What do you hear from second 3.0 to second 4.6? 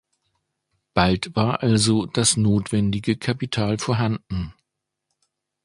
Kapital vorhanden.